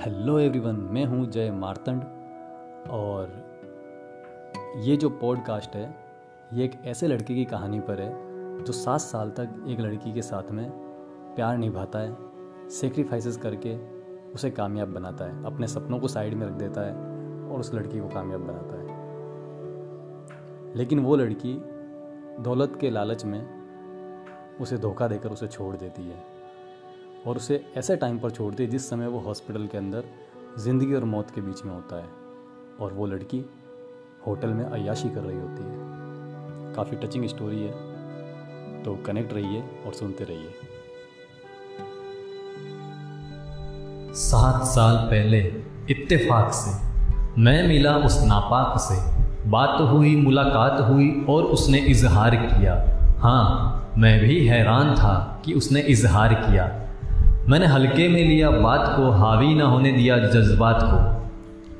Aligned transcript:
Hello 0.00 0.38
everyone 0.38 0.76
मैं 0.76 1.04
हूँ 1.04 1.26
जय 1.26 1.50
मार्तंड। 1.50 2.02
और 2.90 3.32
ये 4.76 4.96
जो 4.96 5.10
पॉडकास्ट 5.10 5.76
है, 5.76 5.96
ये 6.52 6.64
एक 6.64 6.72
ऐसे 6.84 7.06
लड़के 7.06 7.34
की 7.34 7.44
कहानी 7.44 7.80
पर 7.80 8.00
है, 8.00 8.12
जो 8.64 8.72
सात 8.72 9.00
साल 9.00 9.30
तक 9.30 9.64
एक 9.68 9.80
लड़की 9.80 10.12
के 10.12 10.22
साथ 10.22 10.50
में 10.50 10.70
प्यार 11.36 11.58
निभाता 11.58 11.98
है 11.98 12.16
सेक्रीफाइसेस 12.68 13.36
करके 13.36 13.76
उसे 14.32 14.50
कामयाब 14.50 14.88
बनाता 14.88 15.24
है, 15.24 15.44
अपने 15.44 15.66
सपनों 15.66 15.98
को 15.98 16.08
साइड 16.08 16.34
में 16.34 16.46
रख 16.46 16.52
देता 16.52 16.80
है 16.80 16.94
और 17.50 17.60
उस 17.60 17.74
लड़की 17.74 18.00
को 18.00 18.08
कामयाब 18.08 18.40
बनाता 18.40 18.80
है। 18.80 18.88
लेकिन 20.76 21.00
वो 21.00 21.16
लड़की 21.16 21.62
दौलत 22.40 22.78
के 22.80 22.90
लालच 22.90 23.24
में 23.24 23.48
उसे 24.60 24.78
धोखा 24.78 25.08
देकर 25.08 25.28
उसे 25.28 25.46
छोड़ 25.46 25.76
देती 25.76 26.02
है। 26.02 26.39
और 27.26 27.36
उसे 27.36 27.64
ऐसे 27.76 27.96
टाइम 27.96 28.18
पर 28.18 28.30
छोड़ती 28.30 28.62
है 28.62 28.70
जिस 28.70 28.90
समय 28.90 29.06
वो 29.06 29.18
हॉस्पिटल 29.18 29.66
के 29.66 29.78
अंदर 29.78 30.04
ज़िंदगी 30.58 30.94
और 30.94 31.04
मौत 31.04 31.30
के 31.30 31.40
बीच 31.40 31.64
में 31.64 31.72
होता 31.74 31.96
है। 31.96 32.08
और 32.80 32.92
वो 32.92 33.06
लड़की 33.06 33.44
होटल 34.26 34.48
में 34.48 34.64
अयाशी 34.64 35.08
कर 35.08 35.20
रही 35.20 35.38
होती 35.38 35.62
है। 35.62 36.74
काफ़ी 36.74 36.96
टचिंग 36.96 37.28
स्टोरी 37.28 37.62
है। 37.62 37.72
तो 38.82 38.94
कनेक्ट 38.96 39.32
रहिए 39.32 39.60
और 39.86 39.92
सुनते 39.92 40.24
रहिए। 40.24 40.50
सात 44.14 44.64
साल 44.64 44.96
पहले 44.96 45.38
इत्तेफाक 45.90 46.52
से 46.52 46.70
मैं 47.40 47.68
मिला 47.68 47.96
उस 47.96 48.22
नापाक 48.22 48.80
से। 48.80 49.20
बात 49.50 49.80
हुई, 49.80 50.16
मुलाकात 50.16 50.80
हुई 50.80 51.24
और 51.28 51.42
उसने 51.44 51.78
इजहार 51.78 52.36
किया। 52.36 52.74
हाँ 53.18 53.92
मैं 53.98 54.20
भी 54.20 54.46
हैरान 54.46 54.94
था 54.94 55.42
कि 55.44 55.52
उसने 55.52 55.80
इजहार 55.80 56.34
किया। 56.34 56.89
मैंने 57.48 57.66
हल्के 57.66 58.08
में 58.08 58.28
लिया 58.28 58.50
बात 58.50 58.94
को, 58.96 59.10
हावी 59.10 59.54
ना 59.54 59.64
होने 59.64 59.92
दिया 59.92 60.18
जज्बात 60.18 60.78
को। 60.82 61.20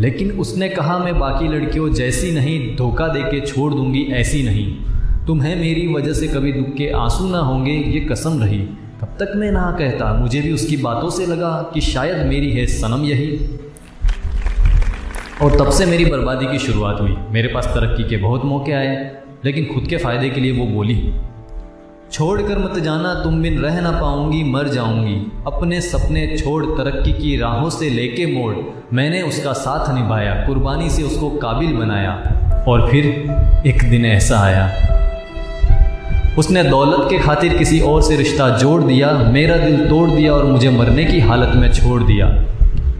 लेकिन 0.00 0.30
उसने 0.30 0.68
कहा, 0.68 0.98
मैं 0.98 1.18
बाकी 1.18 1.48
लड़कियों 1.48 1.92
जैसी 1.92 2.32
नहीं, 2.32 2.76
धोखा 2.76 3.08
दे 3.08 3.22
के 3.22 3.40
छोड़ 3.40 3.74
दूँगी 3.74 4.02
ऐसी 4.02 4.42
नहीं। 4.42 4.76
तुम्हें 5.26 5.56
मेरी 5.56 5.94
वजह 5.94 6.12
से 6.12 6.28
कभी 6.28 6.52
दुख 6.52 6.74
के 6.74 6.90
आँसू 6.90 7.28
ना 7.28 7.38
होंगे, 7.38 7.72
ये 7.72 8.00
कसम 8.00 8.42
रही। 8.42 8.58
कब 9.00 9.06
तक 9.06 9.32
मैं 9.36 9.52
ना 9.52 9.76
कहता, 9.78 10.14
मुझे 10.14 10.40
भी 10.40 10.52
उसकी 10.52 10.76
बातों 10.76 11.10
से 11.10 11.26
लगा 11.26 11.70
कि 11.74 11.80
शायद 11.80 12.26
मेरी 12.26 12.50
है 12.50 12.66
सनम 12.66 13.04
यही। 13.04 13.58
और 15.42 15.58
तब 15.58 15.70
से 15.70 15.86
मेरी 15.86 16.04
बर्बादी 16.04 16.46
की 16.46 16.58
शुरुआत 16.58 17.00
हुई। 17.00 17.16
मेरे 17.30 17.48
पास 17.48 17.66
तरक्की 17.66 18.04
के 18.04 18.16
बहुत 18.16 18.44
मौके 18.44 18.72
आए, 18.72 19.16
लेकिन 19.44 19.64
खुद 19.74 19.86
के 19.86 19.96
फ़ायदे 19.96 20.30
के 20.30 20.40
लिए 20.40 20.52
वो 20.52 20.66
बोली। 20.66 21.12
छोड़कर 22.12 22.58
मत 22.58 22.78
जाना, 22.78 23.20
तुम 23.24 23.42
बिन 23.42 23.58
रह 23.58 23.80
ना 23.80 23.90
पाऊँगी, 23.90 24.44
मर 24.44 24.68
जाऊँगी। 24.68 25.32
अपने 25.46 25.80
सपने 25.80 26.36
छोड़, 26.38 26.64
तरक्की 26.64 27.12
की 27.12 27.36
राहों 27.36 27.70
से 27.70 27.90
लेके 27.90 28.26
मोड़। 28.26 28.54
मैंने 28.92 29.22
उसका 29.22 29.52
साथ 29.52 29.94
निभाया, 29.94 30.34
कुर्बानी 30.34 30.90
से 30.90 31.02
उसको 31.02 31.30
काबिल 31.30 31.72
बनाया। 31.72 32.12
और 32.68 32.88
फिर 32.90 33.04
एक 33.66 33.90
दिन 33.90 34.06
ऐसा 34.06 34.40
आया। 34.40 34.72
उसने 36.38 36.64
दौलत 36.64 37.06
के 37.10 37.18
खातिर 37.18 37.54
किसी 37.54 37.80
और 37.80 38.02
से 38.02 38.16
रिश्ता 38.16 38.58
जोड़ 38.58 38.82
दिया, 38.82 39.12
मेरा 39.12 39.56
दिल 39.56 39.88
तोड़ 39.88 40.10
दिया 40.10 40.32
और 40.32 40.44
मुझे 40.44 40.70
मरने 40.70 41.04
की 41.04 41.20
हालत 41.20 41.52
में 41.54 41.72
छोड़ 41.72 42.02
दिया। 42.02 42.26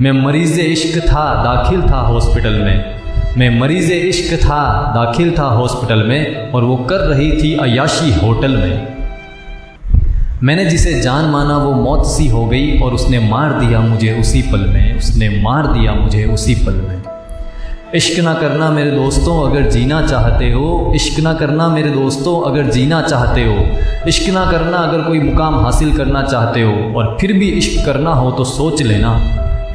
मैं 0.00 0.12
मरीज़ 0.12 0.60
इश्क 0.60 1.00
था, 1.00 1.44
दाखिल 1.44 1.82
था 1.82 1.98
हॉस्पिटल 1.98 2.52
में। 2.52 2.96
मैं 3.38 3.60
मरीज़ 3.60 3.92
इश्क 3.92 4.44
था, 4.44 4.92
दाखिल 4.96 5.38
था 5.38 5.42
हॉस्पिटल 5.42 6.02
में 6.02 6.52
और 6.52 6.64
वो 6.64 6.76
कर 6.76 6.96
रही 6.96 7.32
थी 7.32 7.56
अयाशी 7.56 8.26
होटल 8.26 8.56
में। 8.56 8.95
मैंने 10.42 10.64
जिसे 10.64 10.92
जान 11.02 11.24
माना 11.24 11.56
वो 11.56 11.72
मौत 11.72 12.06
सी 12.06 12.26
हो 12.28 12.44
गई 12.46 12.78
और 12.80 12.94
उसने 12.94 13.18
मार 13.18 13.52
दिया 13.60 13.80
मुझे 13.80 14.12
उसी 14.20 14.42
पल 14.42 14.60
में, 14.60 14.98
उसने 14.98 15.28
मार 15.42 15.66
दिया 15.66 15.92
मुझे 15.92 16.24
उसी 16.24 16.54
पल 16.54 16.72
में। 16.72 17.02
इश्क 17.94 18.18
ना 18.20 18.34
करना 18.34 18.68
मेरे 18.70 18.90
दोस्तों 18.90 19.50
अगर 19.50 19.70
जीना 19.70 20.06
चाहते 20.06 20.50
हो, 20.52 20.92
इश्क 20.94 21.20
ना 21.20 21.32
करना 21.34 21.68
मेरे 21.68 21.90
दोस्तों 21.90 22.40
अगर 22.42 22.70
जीना 22.70 23.00
चाहते 23.02 23.44
हो। 23.44 23.56
इश्क 24.08 24.28
ना 24.30 24.44
करना 24.50 24.76
अगर 24.76 25.02
कोई 25.02 25.20
मुकाम 25.20 25.54
हासिल 25.54 25.96
करना 25.96 26.22
चाहते 26.22 26.62
हो 26.62 26.72
और 26.96 27.16
फिर 27.20 27.32
भी 27.32 27.48
इश्क 27.48 27.84
करना 27.86 28.10
हो 28.10 28.30
तो 28.30 28.44
सोच 28.44 28.82
लेना, 28.82 29.18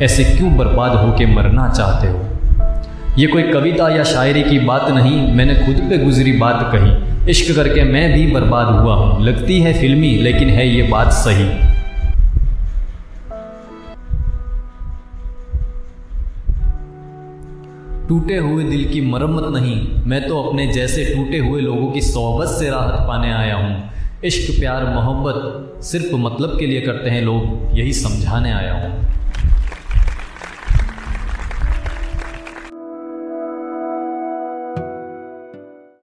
ऐसे 0.02 0.24
क्यों 0.24 0.58
बर्बाद 0.58 0.96
हो 0.96 1.12
के 1.12 1.26
मरना 1.26 1.70
चाहते 1.70 2.08
हो? 2.08 2.20
ये 3.18 3.28
कोई 3.28 3.44
कविता 3.44 3.90
या 3.90 4.04
शायरी 4.04 4.44
की 4.44 4.60
बात 4.60 4.90
नहीं, 4.92 5.32
मैंने 5.34 5.56
खुद 5.56 5.90
पे 5.90 5.98
गुजरी 5.98 6.32
बात 6.32 6.70
कही। 6.76 7.11
इश्क 7.30 7.56
करके 7.56 7.84
मैं 7.84 8.14
भी 8.14 8.32
बर्बाद 8.32 8.68
हुआ 8.68 8.96
हूँ। 8.96 9.24
लगती 9.24 9.60
है 9.62 9.74
फिल्मी, 9.82 10.10
लेकिन 10.18 10.50
है 10.50 10.68
ये 10.68 10.84
बात 10.84 11.12
सही। 11.12 11.46
टूटे 18.08 18.38
हुए 18.38 18.64
दिल 18.64 18.84
की 18.86 19.02
मरम्मत 19.02 19.54
नहीं, 19.54 20.04
मैं 20.06 20.28
तो 20.28 20.42
अपने 20.44 20.68
जैसे 20.68 21.06
टूटे 21.06 21.38
हुए 21.38 21.62
लोगों 21.62 21.92
की 21.92 22.02
सोहबत 22.02 22.48
से 22.48 22.70
राहत 22.70 23.08
पाने 23.08 23.32
आया 23.32 23.56
हूँ। 23.56 23.92
इश्क, 24.26 24.60
प्यार, 24.60 24.86
मोहब्बत 24.86 25.84
सिर्फ़ 25.84 26.16
मतलब 26.16 26.58
के 26.60 26.66
लिए 26.66 26.82
करते 26.82 27.10
हैं 27.10 27.22
लोग, 27.22 27.78
यही 27.80 27.94
समझाने 27.94 28.52
आया 28.52 28.74
हूँ। 28.74 29.21